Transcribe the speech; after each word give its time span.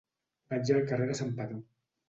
Vaig 0.53 0.71
al 0.77 0.81
carrer 0.93 1.11
de 1.13 1.19
Santpedor. 1.21 1.63